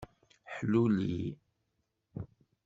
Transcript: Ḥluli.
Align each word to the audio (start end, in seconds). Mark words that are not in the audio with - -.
Ḥluli. 0.55 1.21